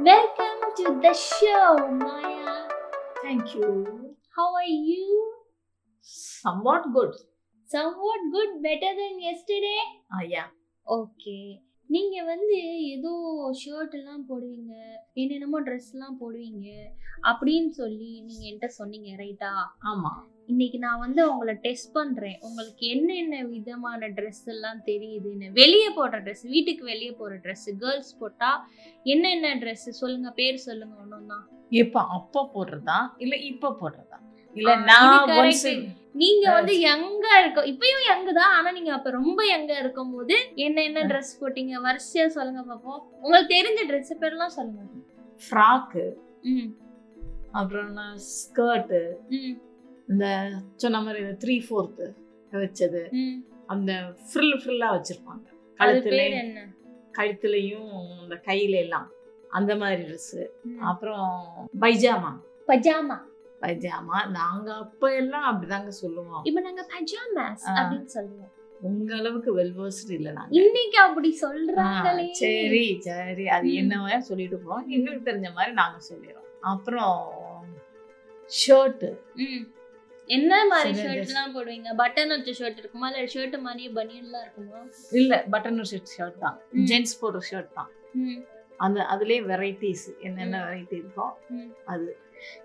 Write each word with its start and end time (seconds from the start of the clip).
Welcome 0.00 0.74
to 0.78 1.00
the 1.00 1.14
show, 1.14 1.88
Maya. 1.88 2.66
Thank 3.22 3.54
you. 3.54 4.16
How 4.34 4.52
are 4.54 4.66
you? 4.66 5.34
Somewhat 6.00 6.92
good. 6.92 7.14
Somewhat 7.68 8.18
good, 8.32 8.60
better 8.60 8.90
than 8.90 9.22
yesterday? 9.22 9.78
Ah, 10.10 10.26
yeah. 10.26 10.50
Okay 10.86 11.38
நீங்க 11.90 12.22
வந்து 12.24 12.56
ஏதோ 12.86 13.10
shirt 13.60 13.94
எல்லாம் 13.94 14.24
போடுவீங்க 14.28 14.72
என்னென்னமோ 15.14 15.60
dress 15.60 15.90
எல்லாம் 15.92 16.20
போடுவீங்க 16.20 16.66
அப்படின்னு 17.22 17.68
சொல்லி 17.70 18.20
நீங்க 18.20 18.44
என்கிட்ட 18.46 18.66
சொன்னீங்க 18.66 19.10
ரைட்டா 19.16 19.50
ஆமா. 19.84 20.12
இன்னைக்கு 20.46 20.78
நான் 20.78 20.98
வந்து 20.98 21.30
உங்களை 21.30 21.54
டெஸ்ட் 21.54 21.92
பண்றேன். 21.92 22.38
உங்களுக்கு 22.42 22.86
என்னென்ன 22.86 23.42
விதமான 23.44 24.08
ட்ரெஸ் 24.08 24.46
எல்லாம் 24.46 24.80
தெரியுதுன்னு. 24.86 25.52
வெளியே 25.52 25.88
போடுற 25.88 26.18
ட்ரெஸ் 26.22 26.42
வீட்டுக்கு 26.48 26.84
வெளியே 26.84 27.12
போற 27.12 27.34
ட்ரெஸ் 27.36 27.68
கேர்ள்ஸ் 27.80 28.18
போட்டா 28.18 28.50
என்னென்ன 29.06 29.54
ட்ரெஸ் 29.54 29.88
சொல்லுங்க 29.90 30.30
பேர் 30.30 30.56
சொல்லுங்க 30.56 30.94
ஒன்னொன்னா 31.02 31.38
இப்ப 31.72 32.00
அப்ப 32.08 32.50
போடுறதா? 32.54 32.98
இல்ல 33.18 33.36
இப்ப 33.36 33.76
போடுறதா? 33.80 34.18
இல்ல 34.56 34.76
நான். 34.76 35.30
நீங்க 36.14 36.44
வந்து 36.52 36.74
யங்கா 36.88 37.32
இருக்க 37.40 37.60
இப்பயும் 37.70 38.04
யங்கு 38.10 38.32
தான் 38.32 38.52
ஆனா 38.56 38.70
நீங்க 38.70 38.90
அப்ப 38.92 39.10
ரொம்ப 39.10 39.40
யங்கா 39.44 39.76
இருக்கும் 39.78 40.12
போது 40.12 40.36
என்ன 40.66 40.82
என்ன 40.82 41.00
ட்ரெஸ் 41.10 41.32
போட்டீங்க? 41.40 41.72
வரிசையா 41.86 42.26
சொல்லுங்க 42.36 42.62
பாப்போம். 42.70 43.00
உங்களுக்கு 43.22 43.54
தெரிஞ்ச 43.56 43.80
ட்ரெஸ் 43.90 44.12
பேர்லாம் 44.22 44.54
சொல்லுங்க. 44.58 44.82
ஃப்ராக்கு 45.44 46.04
அப்புறம் 47.60 47.98
ஸ்கர்ட்டு 48.34 49.00
இந்த 50.08 50.26
சொன்ன 50.76 51.00
மாதிரி 51.00 51.24
த்ரீ 51.44 51.56
ஃபோர்த்து 51.66 52.06
வச்சது. 52.52 53.02
அந்த 53.66 53.92
ஃப்ரில் 54.28 54.56
ஃப்ரில்லா 54.62 54.88
வச்சிருப்பாங்க. 54.96 55.44
கழுத்துல 55.80 56.22
கழுத்துலயும் 57.18 57.92
இந்த 58.22 58.36
கையில 58.48 58.74
எல்லாம். 58.84 59.08
அந்த 59.58 59.72
மாதிரி 59.82 60.02
ட்ரெஸ். 60.08 60.40
அப்புறம் 60.90 61.30
பைஜாமா. 61.84 62.32
பஜாமா. 62.70 63.16
பைஜாமா? 63.60 64.30
நாங்க 64.30 64.74
அப்ப 64.74 65.14
எல்லாம் 65.14 65.62
அப்படிதாங்க 65.62 65.88
சொல்லுவோம். 65.88 66.44
இப்ப 66.44 66.60
நாங்க 66.60 66.86
பஜாமாஸ். 66.88 67.70
அப்படின்னு 67.70 68.04
சொல்லுவோம். 68.04 68.52
உங்க 68.80 69.16
அளவுக்கு 69.16 69.58
வெல்வர்ஸ்ட் 69.58 70.10
இல்ல 70.10 70.30
நாங்க. 70.30 70.60
இன்னைக்கு 70.60 70.98
அப்படி 70.98 71.38
சொல்றாங்களே. 71.42 72.30
சரி 72.30 73.00
சரி. 73.00 73.48
அது 73.48 73.66
ம். 73.66 73.72
என்ன 73.72 73.98
மாதிரி 73.98 74.20
சொல்லிட்டு 74.20 74.56
போறோம்? 74.56 74.86
எங்களுக்கு 74.86 75.32
தெரிஞ்ச 75.32 75.52
மாதிரி 75.52 75.72
நாங்க 75.72 75.98
சொல்லிடுறோம். 76.08 76.58
அப்புறம் 76.60 77.34
ஷர்ட் 78.66 79.16
என்ன 80.26 80.66
மாதிரி 80.66 80.94
சில 80.94 81.08
ஷர்ட் 81.08 81.16
dress. 81.16 81.26
எல்லாம் 81.26 81.56
போடுவீங்க? 81.56 81.88
பட்டன் 81.98 82.28
வச்ச 82.28 82.64
ஷர்ட் 82.64 82.78
இருக்குமா? 82.78 83.10
இல்ல 83.10 83.32
ஷர்ட் 83.32 83.60
மாதிரியே 83.60 83.90
பனியன்லாம் 83.90 84.40
இருக்குமா? 84.40 84.78
இல்ல 85.10 85.44
பட்டன் 85.52 85.84
ஷர்ட் 85.90 86.12
ஷர்ட் 86.18 86.38
தான். 86.38 86.60
ஜென்ஸ் 86.74 87.12
போடுற 87.22 87.38
ஷர்ட் 87.50 87.72
தான். 87.74 87.90
அந்த 88.76 89.06
அதுலயே 89.10 89.40
வெரைட்டிஸ் 89.44 90.18
என்னென்ன 90.20 90.64
வெரைட்டி 90.64 91.02
இருக்கோ. 91.02 91.26
அது. 91.84 92.18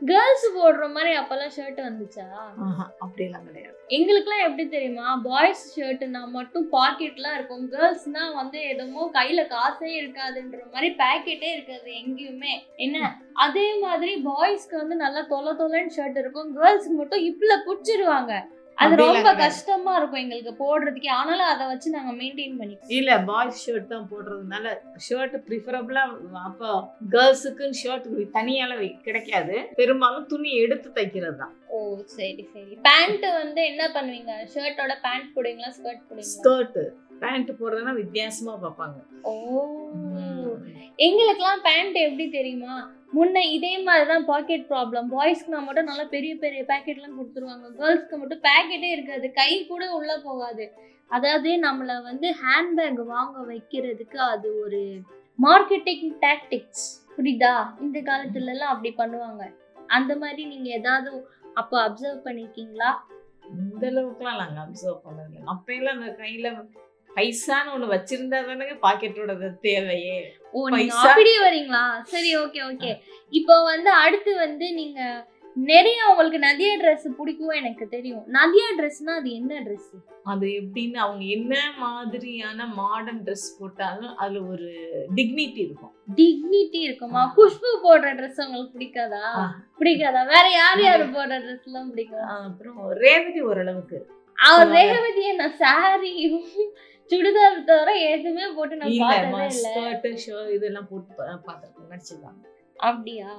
கேர்ள்ஸ் 0.05 0.47
போடுற 0.57 0.91
மாதிரி 0.91 1.17
அப்பெல்லாம் 1.17 1.51
ஷர்ட் 1.57 1.79
வந்துச்சா? 1.79 2.25
ஆஹா, 2.57 2.91
அப்படியெல்லாம் 2.99 3.45
கிடையாது. 3.45 3.77
எங்களுக்குலாம் 3.87 4.43
எப்படி 4.43 4.67
தெரியுமா? 4.67 5.21
பாய்ஸ் 5.23 5.79
ஷர்ட்னா 5.79 6.27
மட்டும் 6.27 6.71
பாக்கெட்லாம் 6.71 7.33
இருக்கும். 7.33 7.71
கேர்ள்ஸ்னா 7.71 8.35
வந்து 8.35 8.59
எதுமோ 8.59 9.09
கையில 9.13 9.47
காசே 9.55 9.89
இருக்காதுன்ற 10.01 10.71
மாதிரி 10.71 10.95
பேக்கெட்டே 10.95 11.51
இருக்காது 11.53 11.91
எங்கேயுமே. 11.91 12.53
என்ன? 12.75 13.17
அதே 13.33 13.79
மாதிரி 13.79 14.15
பாய்ஸ்க்கு 14.15 14.75
வந்து 14.75 14.95
நல்லா 14.95 15.21
தொலை 15.21 15.51
தொலைன்னு 15.51 15.89
ஷர்ட் 15.97 16.17
இருக்கும். 16.17 16.55
கேர்ள்ஸ்க்கு 16.57 16.95
மட்டும் 17.01 17.19
இப்பல 17.19 17.55
புடிச்சிருவாங்க. 17.67 18.57
அது 18.83 18.95
ரொம்ப. 19.01 19.29
கஷ்டமா 19.41 19.93
இருக்கும் 19.97 20.21
எங்களுக்கு 20.21 20.51
போடுறதுக்கே. 20.61 21.09
ஆனாலும் 21.19 21.49
அதை 21.53 21.63
வச்சு 21.71 21.93
நாங்க 21.95 22.11
மெயின்டைன் 22.21 22.59
பண்ணிக்கிறோம் 22.59 22.93
இல்ல 22.97 23.17
பாய்ஸ் 23.29 23.63
ஷர்ட் 23.65 23.91
தான் 23.93 24.07
போடுறதுனால 24.11 24.73
ஷர்ட் 25.07 25.35
ப்ரிஃபரபிளா 25.47 26.03
அப்போ 26.49 26.69
கேர்ள்ஸுக்குன்னு 27.15 27.79
ஷர்ட் 27.81 28.07
தனியால 28.37 28.77
கிடைக்காது. 29.07 29.57
பெரும்பாலும் 29.81 30.29
துணி 30.33 30.51
எடுத்து 30.63 30.89
தைக்கிறது 30.99 31.37
தான். 31.43 31.53
ஓ 31.75 31.79
சரி 32.17 32.45
சரி. 32.53 32.73
பேண்ட் 32.87 33.27
வந்து 33.41 33.63
என்ன 33.71 33.83
பண்ணுவீங்க? 33.97 34.33
ஷர்ட்டோட 34.55 34.95
பேண்ட் 35.07 35.29
போடுவீங்களா? 35.35 35.71
ஸ்கர்ட் 35.77 36.03
போடுவீங்களா? 36.07 36.33
ஸ்கர்ட் 36.35 36.79
பேண்ட் 37.23 37.51
போடுறதுனா 37.61 37.93
வித்தியாசமா 38.03 38.53
பார்ப்பாங்க. 38.65 38.97
ஓ. 39.31 39.33
எங்களுக்குலாம் 40.97 41.61
பேண்ட் 41.63 41.97
எப்படி 41.97 42.29
தெரியுமா? 42.29 42.75
முன்ன 43.13 43.43
இதே 43.55 43.77
மாதிரி 43.77 44.05
தான் 44.07 44.25
பாக்கெட் 44.25 44.65
ப்ராப்ளம் 44.69 45.07
பாய்ஸ்க்கு 45.13 45.61
மட்டும் 45.67 45.89
நல்லா 45.89 46.03
பெரிய 46.03 46.35
பெரிய 46.35 46.63
பேக்கெட்லாம் 46.63 47.17
கொடுத்துருவாங்க. 47.19 47.67
கேர்ள்ஸ்க்கு 47.79 48.17
மட்டும் 48.17 48.43
பேக்கெட்டே 48.47 48.89
இருக்காது. 48.91 49.31
கை 49.31 49.65
கூட 49.65 49.91
உள்ள 49.91 50.19
போகாது. 50.23 50.65
அதாவது 51.07 51.49
நம்மளை 51.57 52.01
வந்து 52.01 52.35
ஹேண்ட்பேக் 52.43 53.01
வாங்க 53.05 53.39
வைக்கிறதுக்கு 53.53 54.17
அது 54.17 54.59
ஒரு 54.63 54.81
மார்க்கெட்டிங் 55.39 56.11
டாக்டிக்ஸ் 56.19 56.87
புரியுதா? 57.17 57.55
இந்த 57.81 57.99
காலத்துல 57.99 58.53
எல்லாம் 58.55 58.73
அப்படி 58.73 58.91
பண்ணுவாங்க. 58.97 59.43
அந்த 59.87 60.15
மாதிரி 60.15 60.43
நீங்க 60.45 60.69
ஏதாவது 60.69 61.11
அப்போ 61.55 61.89
அப்சர்வ் 61.89 62.25
பண்ணிருக்கீங்களா? 62.25 62.91
இந்த 63.45 63.87
அளவுக்குலாம் 63.91 64.39
நாங்கள் 64.41 64.63
அப்சர்வ் 64.65 65.05
பண்ணதில்லை. 65.07 65.41
அப்பயெல்லாம் 65.45 65.97
அந்த 65.99 66.11
கையில் 66.13 66.49
பைசான்னு 67.15 67.73
ஒண்ணு 67.73 67.87
வச்சிருந்தா 67.95 68.45
தானே 68.45 68.75
பாக்கெட்டோட 68.85 69.33
தேவையே. 69.61 70.17
ஓ 70.53 70.69
நீங்க. 70.69 70.93
அப்படியே 71.07 71.39
வரீங்களா? 71.47 71.83
சரி 72.13 72.37
ஓகே 72.37 72.61
ஓகே 72.63 72.91
இப்போ 73.33 73.63
வந்து 73.63 73.89
அடுத்து 74.03 74.35
வந்து 74.35 74.73
நீங்க 74.73 75.01
நிறைய 75.57 75.99
உங்களுக்கு 76.09 76.39
நதியா 76.39 76.73
Dress 76.81 77.03
பிடிக்கும் 77.17 77.55
எனக்கு 77.59 77.85
தெரியும். 77.89 78.23
நதியா 78.35 78.67
ட்ரெஸ்னா 78.77 79.13
அது 79.15 79.29
என்ன 79.31 79.53
Dress? 79.61 79.87
அது 80.25 80.45
எப்படின்னு 80.59 80.95
அவங்க 80.95 81.23
என்ன 81.25 81.53
மாதிரியான 81.79 82.67
மாடர்ன் 82.75 83.23
ட்ரெஸ் 83.23 83.47
போட்டாலும் 83.59 84.13
அதுல 84.15 84.41
ஒரு 84.45 84.69
டிக்னிட்டி 85.15 85.61
இருக்கும். 85.67 85.93
டிக்னிட்டி 86.19 86.79
இருக்குமா. 86.81 87.23
குஷ்பு 87.37 87.71
போடுற 87.85 88.13
Dress 88.19 88.37
உங்களுக்கு 88.45 88.77
பிடிக்காதா. 88.77 89.23
பிடிக்காதா? 89.79 90.21
வேற 90.25 90.45
யார் 90.51 90.81
யார் 90.81 91.05
போடுற 91.17 91.39
Dress 91.45 91.65
எல்லாம் 91.65 91.89
பிடிக்கும்? 91.89 92.29
அப்புறம் 92.37 92.79
ரேவதி 93.03 93.41
ஓரளவுக்கு. 93.41 93.99
அவர். 94.47 94.73
ரேவதியை 94.75 95.31
நான் 95.35 95.57
சாரியும் 95.59 96.41
சுடிதார் 97.11 97.65
தவிர 97.65 97.89
எதுவுமே 98.09 98.45
போட்டு 98.55 98.75
நான் 98.75 98.91
பார்த்ததே 99.03 99.29
இல்ல 99.53 99.69
இதெல்லாம் 100.55 100.89
போட்டு 100.89 101.11
பார்த்திருக்கேன் 101.45 101.91
நடிச்சிருக்காங்க 101.91 102.43
அப்படியா? 102.79 103.29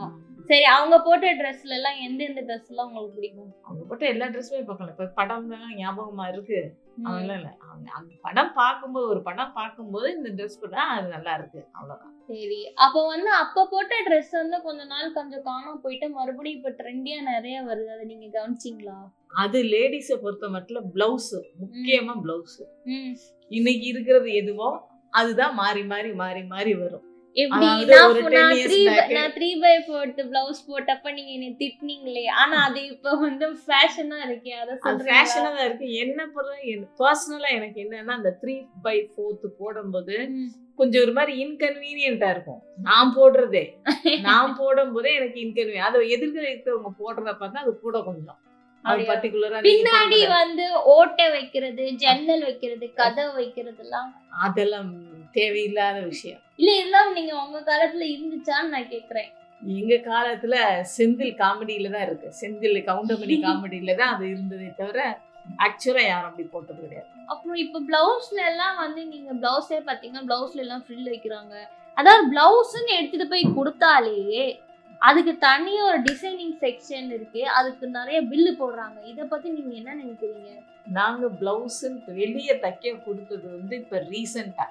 சரி 0.48 0.64
அவங்க 0.74 0.96
போட்ட 1.06 1.26
ட்ரெஸ்ல 1.38 1.76
எல்லாம் 1.76 1.98
எந்தெந்த 2.04 2.40
Dress 2.46 2.64
எல்லாம் 2.70 2.86
உங்களுக்கு 2.88 3.16
பிடிக்கும்? 3.16 3.50
அவங்க 3.66 3.82
போட்ட 3.88 4.04
எல்லா 4.12 4.26
ட்ரெஸ்ஸுமே 4.26 4.62
பார்க்கலாம். 4.68 4.92
இப்ப 4.94 5.06
படம் 5.18 5.50
தான் 5.52 5.74
ஞாபகமா 5.80 6.24
இருக்கு. 6.32 6.58
அதெல்லாம் 7.08 7.38
இல்ல. 7.40 7.50
அவங்க 7.66 7.86
அந்த 7.98 8.14
படம் 8.26 8.50
பார்க்கும்போது 8.58 9.06
ஒரு 9.12 9.20
படம் 9.28 9.52
பார்க்கும்போது 9.58 10.08
இந்த 10.16 10.30
ட்ரெஸ் 10.38 10.60
போட்டா 10.62 10.82
அது 10.94 11.06
நல்லா 11.08 11.34
இருக்கு. 11.38 11.60
அவ்வளவுதான். 11.76 12.14
சரி 12.28 12.58
அப்போ 12.84 13.00
வந்து 13.06 13.30
அப்ப 13.42 13.66
போட்ட 13.66 13.94
ட்ரெஸ் 14.08 14.34
வந்து 14.40 14.58
கொஞ்ச 14.66 14.82
நாள் 14.84 15.16
கொஞ்சம் 15.18 15.44
காணாம 15.48 15.78
போயிட்டு 15.84 16.08
மறுபடியும் 16.18 16.58
இப்ப 16.58 16.72
ட்ரெண்டியா 16.80 17.20
நிறைய 17.32 17.56
வருது. 17.62 17.90
அதை 17.94 18.04
நீங்க 18.12 18.28
கவனிச்சிங்களா? 18.38 18.98
அது 19.42 19.58
லேடிஸை 19.74 20.16
பொறுத்த 20.16 20.48
மட்டும் 20.48 20.88
பிளவுஸ் 20.96 21.34
முக்கியமா 21.62 22.14
பிளவுஸ் 22.24 22.58
இன்னைக்கு 23.50 23.86
இருக்கிறது 23.86 24.30
எதுவோ 24.34 24.70
அதுதான் 25.12 25.54
மாறி 25.54 25.84
மாறி 25.84 26.10
மாறி 26.14 26.42
மாறி 26.46 26.74
வரும். 26.74 27.06
எப்படி 27.36 27.66
நான் 27.90 28.06
ஒரு 28.06 28.20
போ- 28.20 28.30
10 28.30 28.32
நான் 28.36 28.54
years 28.54 29.34
three 29.34 29.48
by 29.60 29.74
fourth 29.78 30.20
blouse 30.30 30.62
போட்டப்ப 30.68 31.12
நீங்க 31.12 31.30
என்ன 31.30 31.50
திட்டினீங்களே. 31.60 32.24
ஆனா 32.36 32.64
அது 32.64 32.86
இப்ப 32.86 33.14
வந்து 33.16 33.46
ஃபேஷனா 33.60 34.18
இருக்கே 34.24 34.52
அத 34.56 34.76
ஃபேஷனா 35.02 35.50
தான் 35.50 35.64
இருக்கு. 35.64 35.92
என்ன 35.96 36.26
பொறுத்த 36.26 36.74
பர்சனலா 37.00 37.48
எனக்கு 37.50 37.80
என்னன்னா 37.80 38.10
அந்த 38.10 38.38
த்ரீ 38.42 38.54
பை 38.82 38.96
ஃபோர்த் 39.12 39.46
போடும்போது. 39.58 40.16
கொஞ்சம் 40.78 41.02
ஒரு 41.02 41.12
மாதிரி 41.12 41.32
இன்கன்வீனியன்ட்டா 41.44 42.30
இருக்கும். 42.30 42.60
நான் 42.82 43.14
போடுறதே. 43.16 43.64
நான் 44.22 44.54
போடும்போதே 44.60 45.14
எனக்கு 45.14 45.40
இன்கன்வீனியன் 45.40 45.88
அதை 45.88 46.10
எதிர்க்க 46.10 46.40
இருக்கிறவங்க 46.46 46.92
போடுறத 47.00 47.32
பார்த்தா 47.40 47.64
அது 47.64 47.78
கூட 47.78 47.98
கொஞ்சம். 48.02 48.38
பின்னாடி 49.64 50.20
வந்து 50.32 50.64
ஓட்டை 50.90 51.30
வைக்கிறது 51.30 51.90
ஜன்னல் 51.96 52.42
வைக்கிறது 52.42 52.92
கதவு 52.94 53.32
வைக்கிறது 53.34 53.82
எல்லாம் 53.82 54.10
அதெல்லாம் 54.40 54.88
தேவையில்லாத 55.32 55.98
விஷயம். 56.00 56.40
இல்ல 56.56 56.70
இதெல்லாம் 56.78 57.12
நீங்க 57.12 57.32
உங்க 57.44 57.58
காலத்துல 57.60 58.06
இருந்துச்சான்னு 58.14 58.74
நான் 58.74 58.92
கேக்குறேன். 58.94 59.28
எங்க 59.62 59.94
காலத்துல 60.10 60.54
செந்தில் 60.96 61.34
காமெடியில 61.40 61.90
தான் 61.90 62.06
இருக்கு. 62.06 62.28
செந்தில் 62.40 62.86
கவுண்டமணி 62.88 63.36
காமெடியில 63.46 63.96
தான் 63.96 64.14
அது 64.14 64.24
இருந்ததே 64.34 64.70
தவிர 64.76 65.00
ஆக்சுவலா 65.66 66.02
யாரும் 66.06 66.28
அப்படி 66.30 66.48
போட்டது 66.48 66.80
கிடையாது. 66.80 67.08
அப்புறம் 67.26 67.56
இப்ப 67.56 67.80
பிளவுஸ்ல 67.80 68.40
எல்லாம் 68.52 68.76
வந்து 68.76 69.04
நீங்க 69.04 69.30
பிளவுஸே 69.32 69.78
பாத்தீங்கன்னா 69.88 70.26
பிளவுஸ்ல 70.28 70.64
எல்லாம் 70.66 70.84
ஃப்ரில் 70.86 71.12
வைக்கிறாங்க. 71.14 71.54
அதாவது 71.96 72.24
பிளவுஸ்ன்னு 72.32 72.96
எடுத்துட்டு 72.98 73.28
போய் 73.28 73.54
கொடுத்தாலே 73.58 74.18
அதுக்கு 75.02 75.32
தனியா 75.38 75.82
ஒரு 75.90 75.98
டிசைனிங் 76.08 76.56
செக்ஷன் 76.64 77.08
இருக்கு. 77.16 77.42
அதுக்கு 77.58 77.86
நிறைய 77.98 78.18
பில்லு 78.22 78.50
போடுறாங்க. 78.58 78.98
இத 79.04 79.24
பத்தி 79.24 79.48
நீங்க 79.48 79.72
என்ன 79.80 79.94
நினைக்கிறீங்க? 79.94 80.50
நாங்க 80.98 81.26
பிளவுஸ் 81.40 81.82
வெளியே 82.20 82.54
தைக்க 82.64 82.92
கொடுத்தது 83.06 83.46
வந்து 83.56 83.74
இப்ப 83.76 83.98
ரீசெண்டா 84.10 84.66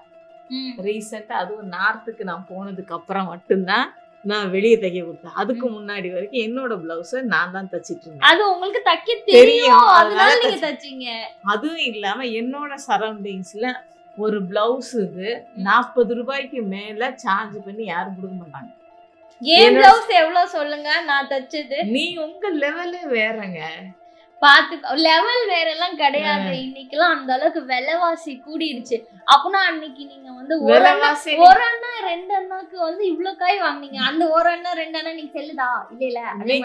ம். 0.50 0.70
ரீசெண்டா 0.78 1.32
அதுவும் 1.32 1.72
நார்த்துக்கு 1.72 2.24
நான் 2.24 2.48
போனதுக்கு 2.50 2.92
அப்புறம் 2.92 3.28
மட்டும்தான் 3.28 3.94
நான் 4.24 4.52
வெளியே 4.52 4.76
தைக்க 4.76 5.06
கொடுத்தேன். 5.06 5.34
அதுக்கு 5.36 5.70
முன்னாடி 5.70 6.14
வரைக்கும் 6.14 6.42
என்னோட 6.42 6.84
பிளவுஸ 6.84 7.22
நான் 7.22 7.52
தான் 7.52 7.68
தச்சிட்டு 7.72 8.00
இருந்தேன். 8.02 8.20
அது 8.20 8.54
உங்களுக்கு 8.54 8.82
தைக்க 8.86 9.24
தெரியும், 9.26 9.78
அதனால 9.78 10.38
நீங்க 10.38 10.70
தச்சு- 10.70 10.74
தச்சீங்க. 10.74 11.12
அதுவும் 11.44 11.78
இல்லாம 11.78 12.24
என்னோட 12.24 12.76
சரௌண்டிங்ஸ்ல 12.88 13.74
ஒரு 14.18 14.44
பிளவுஸுக்கு 14.44 15.44
நாற்பது 15.56 16.16
ரூபாய்க்கு 16.16 16.62
மேல 16.62 17.12
சார்ஜ் 17.16 17.66
பண்ணி 17.66 17.84
யாரும் 17.84 18.16
கொடுக்க 18.16 18.46
மாட்டாங்க. 18.46 18.78
ஏன் 19.42 19.76
பிளவுஸ் 19.76 20.10
எவ்வளவு 20.10 20.48
சொல்லுங்க? 20.48 21.02
நான் 21.02 21.28
தச்சது. 21.28 21.84
நீ 21.84 22.18
உங்க 22.18 22.54
லெவலே 22.54 23.10
வேறங்க. 23.10 23.60
பாத்து 24.42 24.76
லெவல் 25.08 25.44
வேற 25.48 25.68
எல்லாம் 25.70 25.96
கிடையாது 25.96 26.52
இன்னைக்கெல்லாம் 26.66 27.16
அந்த 27.16 27.32
அளவுக்கு 27.34 27.62
விலைவாசி 27.66 28.34
கூடிடுச்சு. 28.46 28.98
அப்பனா 29.28 29.62
அன்னைக்கு 29.70 30.04
நீங்க 30.06 30.30
வந்து 30.40 30.56
ஒரு 30.68 30.86
அண்ணா 30.92 31.10
ஒரு 31.48 31.64
அண்ணா 31.70 31.92
ரெண்டு 32.08 32.34
அண்ணாக்கு 32.36 32.78
வந்து 32.80 33.04
இவ்ளோ 33.06 33.34
காய் 33.36 33.64
வாங்குனீங்க. 33.66 34.00
அந்த 34.10 34.24
ஒரு 34.30 34.50
அண்ணா 34.50 34.72
ரெண்டு 34.74 34.98
அண்ணா 35.00 35.14
நீங்க 35.14 35.34
செல்லுதா? 35.40 35.70
இல்ல 35.92 36.04
இல்ல 36.10 36.22
அதே 36.34 36.58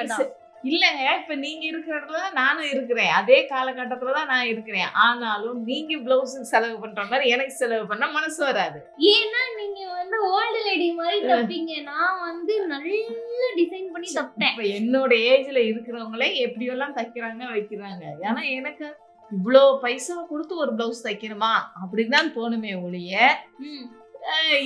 இல்லங்க 0.71 1.03
இப்ப 1.21 1.35
நீங்க 1.45 1.65
இருக்கிற 1.71 1.95
இடத்துல 1.99 2.21
தான் 2.25 2.39
நானும் 2.41 2.69
இருக்கிறேன். 2.73 3.11
அதே 3.19 3.39
காலகட்டத்துல 3.53 4.15
தான் 4.19 4.31
நான் 4.33 4.51
இருக்கிறேன். 4.53 4.91
ஆனாலும் 5.07 5.59
நீங்க 5.71 5.95
பிளவுஸுக்கு 6.07 6.53
செலவு 6.53 6.77
பண்ற 6.83 7.03
மாதிரி 7.11 7.33
எனக்கு 7.35 7.55
செலவு 7.61 7.85
பண்ண 7.91 8.07
மனசு 8.17 8.41
வராது. 8.49 8.79
ஏன்னா 9.15 9.43
நீங்க 9.61 9.81
வந்து 10.01 10.19
ஓல்டு 10.35 10.61
லேடி 10.67 10.89
மாதிரி 11.01 11.21
தப்பீங்க. 11.33 11.75
நான் 11.91 12.19
வந்து 12.29 12.57
நல்ல 12.73 13.51
டிசைன் 13.61 13.93
பண்ணி 13.95 14.11
தப்பேன். 14.19 14.55
இப்ப 14.55 14.67
என்னோட 14.79 15.13
ஏஜ்ல 15.33 15.59
இருக்கிறவங்களே 15.71 16.31
எப்படியெல்லாம் 16.47 16.97
தைக்கிறாங்க 16.99 17.43
வைக்கிறாங்க. 17.55 18.05
ஏன்னா 18.27 18.45
எனக்கு 18.59 18.87
இவ்வளோ 19.33 19.63
பைசா 19.85 20.15
கொடுத்து 20.33 20.55
ஒரு 20.63 20.73
பிளவுஸ் 20.79 21.07
தைக்கணுமா? 21.07 21.55
அப்படின்னு 21.83 22.17
தான் 22.19 22.35
தோணுமே 22.39 22.75
ஒழிய 22.87 23.31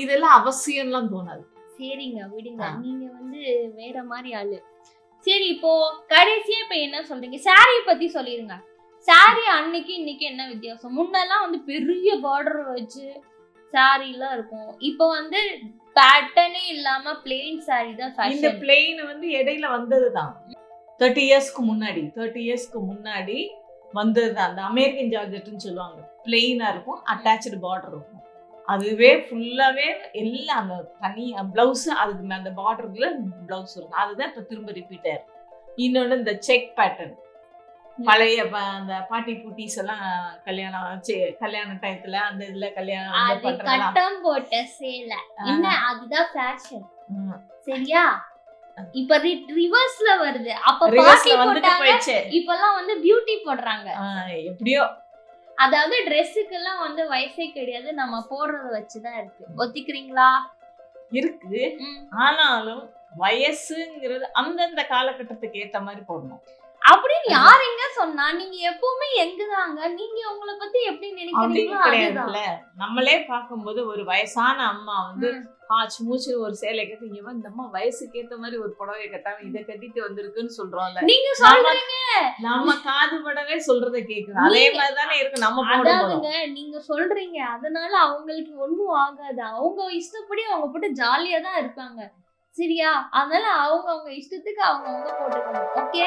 இதெல்லாம் 0.02 0.36
அவசியம்லாம் 0.40 1.12
தோணாது. 1.12 1.44
சரிங்க 1.76 2.20
விடுங்க. 2.34 2.64
நீங்க 2.84 3.04
வந்து 3.18 3.40
வேற 3.80 3.96
மாதிரி 4.10 4.30
ஆளு. 4.40 4.58
சரி 5.28 5.46
இப்போ 5.54 5.70
கடைசியா 6.12 6.58
இப்ப 6.64 6.76
என்ன 6.84 6.98
சொல்றீங்க? 7.08 7.38
சாரியை 7.46 7.80
பத்தி 7.88 8.06
சொல்லிருங்க. 8.14 8.54
சாரி 9.08 9.44
அன்னைக்கு 9.56 9.92
இன்னைக்கு 10.00 10.24
என்ன 10.30 10.42
வித்தியாசம்? 10.52 10.94
முன்னெல்லாம் 10.98 11.42
வந்து 11.44 11.58
பெரிய 11.70 12.12
பார்டர் 12.26 12.62
வச்சு 12.76 13.04
சாரிலாம் 13.74 14.34
இருக்கும். 14.36 14.70
இப்போ 14.88 15.04
வந்து 15.08 15.40
பேட்டர்னே 15.96 16.62
இல்லாம 16.74 17.14
பிளெயின் 17.24 17.60
சாரி 17.68 17.90
தான் 17.98 18.08
இந்த 18.08 18.18
ஃபேஷன் 18.18 18.60
பிளெயின் 18.62 19.00
வந்து 19.10 19.26
இடையில 19.40 19.68
வந்தது 19.76 20.08
தான் 20.18 20.32
தேர்ட்டி 21.00 21.24
இயர்ஸ்க்கு 21.28 21.62
முன்னாடி 21.70 22.02
தேர்ட்டி 22.16 22.42
இயர்ஸ்க்கு 22.46 22.80
முன்னாடி 22.92 23.38
வந்தது 23.94 24.30
தான் 24.36 24.48
அந்த 24.50 24.62
அமெரிக்கன் 24.70 25.12
ஜார்ஜெட்னு 25.14 25.66
சொல்லுவாங்க. 25.66 26.00
பிளெயினாக 26.26 26.72
இருக்கும் 26.74 27.00
அட்டாச்சு 27.14 27.58
பார்டர் 27.66 27.94
இருக்கும். 27.94 28.24
அதுவே 28.68 29.10
ஃபுல்லாவே 29.26 29.86
எல்லாம் 30.22 30.60
அந்த 30.62 30.74
தனி 31.04 31.24
பிளவுஸ் 31.54 31.86
அதுக்கு 32.02 32.36
அந்த 32.40 32.50
பார்டருக்குள்ள 32.58 33.08
பிளவுஸ் 33.46 33.74
இருக்கும். 33.76 34.02
அதுதான் 34.02 34.30
இப்ப 34.30 34.44
திரும்ப 34.50 34.72
ரிப்பீட்டர் 34.80 35.22
இன்னொன்னு 35.84 36.20
இந்த 36.22 36.34
செக் 36.48 36.68
பேட்டர்ன் 36.78 37.16
பழைய 37.98 38.42
அந்த 38.78 38.94
பாட்டி 39.10 39.32
குட்டீஸ் 39.44 39.78
எல்லாம் 39.82 40.04
கல்யாணம் 40.46 41.00
கல்யாண 41.42 41.68
டயத்துல 41.84 42.18
அந்த 42.28 42.42
இதுல 42.50 42.66
கல்யாணம் 42.76 43.64
கட்டம் 43.70 44.20
போட்ட 44.26 44.60
சேலை. 44.76 45.18
என்ன? 45.52 45.66
அதுதான் 45.88 46.28
ஃபேஷன். 46.34 46.86
சரியா? 47.68 48.04
இப்ப 49.00 49.18
ரிவர்ஸ்ல 49.58 50.08
வருது. 50.24 50.52
அப்ப 50.70 50.90
பாட்டி 51.00 51.30
போட்டாங்க 51.40 52.14
இப்பெல்லாம் 52.38 52.76
வந்து 52.78 52.94
பியூட்டி 53.04 53.34
போடுறாங்க. 53.46 53.88
எப்படியோ 54.50 54.82
அதாவது 55.58 55.96
ட்ரெஸ்ஸுக்கெல்லாம் 56.06 56.80
வந்து 56.80 57.02
வயசே 57.10 57.46
கிடையாது. 57.52 57.92
நம்ம 57.92 58.26
போடுறத 58.30 58.66
வச்சுதான் 58.76 59.18
இருக்கு. 59.18 59.44
ஒத்திக்கிறீங்களா? 59.56 60.30
இருக்கு. 61.10 61.60
ஆனாலும் 62.10 62.82
வயசுங்கிறது 63.18 64.26
அந்தந்த 64.32 64.82
காலகட்டத்துக்கு 64.88 65.60
ஏத்த 65.64 65.78
மாதிரி 65.82 66.02
போடணும். 66.08 66.42
அப்படின்னு 66.90 67.28
யாருங்க 67.36 67.84
சொன்னா? 67.98 68.24
நீங்க 68.32 68.56
எப்பவுமே 68.70 69.08
எங்கதாங்க? 69.24 69.80
நீங்க 69.98 70.18
உங்களை 70.32 70.54
பத்தி 70.58 70.80
எப்படி 70.90 71.08
நினைக்கிறீங்களோ 71.20 72.48
நம்மளே 72.82 73.16
பார்க்கும்போது 73.30 73.80
ஒரு 73.86 74.02
வயசான 74.04 74.66
அம்மா 74.74 74.96
வந்து. 75.06 75.30
ஆச்சு 75.76 76.04
மூச்சு 76.04 76.30
ஒரு 76.40 76.54
சேலை 76.60 76.82
கட்டி 76.88 77.06
இங்க 77.06 77.22
வந்து 77.22 77.40
இந்த 77.40 77.50
அம்மா 77.52 77.64
வயசுக்கு 77.72 78.20
ஏத்த 78.20 78.36
மாதிரி 78.42 78.56
ஒரு 78.64 78.72
புடவை 78.78 79.06
கட்டாம 79.08 79.42
இதை 79.48 79.60
கட்டிட்டு 79.62 80.00
வந்திருக்குன்னு 80.06 80.52
சொல்றோம்ல. 80.58 81.02
நீங்க 81.10 81.30
சொல்றீங்க. 81.40 81.96
நம்ம 82.46 82.76
காது 82.86 83.16
படவே 83.26 83.58
சொல்றதை 83.66 84.00
கேக்குறோம் 84.12 84.46
அதே 84.46 84.64
மாதிரி 84.76 84.94
தானே 85.00 85.18
இருக்கு 85.18 85.44
நம்ம 85.46 85.66
அதாவதுங்க 85.74 86.30
நீங்க 86.58 86.78
சொல்றீங்க. 86.88 87.38
அதனால 87.56 87.92
அவங்களுக்கு 88.06 88.54
ஒண்ணும் 88.66 88.96
ஆகாது. 89.04 89.42
அவங்க 89.42 89.90
இஷ்டப்படி 90.00 90.44
அவங்க 90.50 90.68
போட்டு 90.68 90.90
ஜாலியா 91.02 91.40
தான் 91.48 91.60
இருப்பாங்க. 91.62 92.00
சரியா 92.58 92.90
அதனால 93.18 93.44
அவங்க 93.64 93.86
அவங்க 93.92 94.10
இஷ்டத்துக்கு 94.20 94.62
அவங்க 94.68 94.86
அவங்க 94.92 95.10
போட்டுக்கணும். 95.18 95.68
ஓகே 95.80 96.04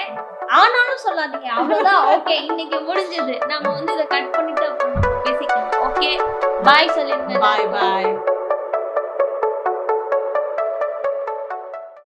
ஆனாலும் 0.59 1.03
சொல்லாதீங்க. 1.05 1.49
அவ்வளவுதான். 1.59 2.03
ஓகே 2.15 2.35
இன்னைக்கு 2.49 2.79
முடிஞ்சது. 2.89 3.35
நம்ம 3.53 3.65
வந்து 3.77 3.93
இதை 3.93 4.05
கட் 4.07 4.33
பண்ணிட்டு 4.35 4.67
பேசிக்கலாம். 5.25 5.71
ஓகே 5.87 6.11
பாய் 6.67 6.95
சொல்லிருங்க. 6.97 7.39
பாய் 7.45 7.67
பாய் 7.77 8.11